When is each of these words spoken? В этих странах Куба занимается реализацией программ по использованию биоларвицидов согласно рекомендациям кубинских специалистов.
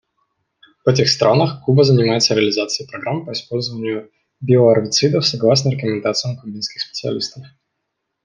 В 0.83 0.89
этих 0.89 1.07
странах 1.09 1.61
Куба 1.63 1.83
занимается 1.83 2.33
реализацией 2.33 2.89
программ 2.89 3.23
по 3.23 3.33
использованию 3.33 4.09
биоларвицидов 4.39 5.27
согласно 5.27 5.69
рекомендациям 5.69 6.37
кубинских 6.37 6.81
специалистов. 6.81 7.43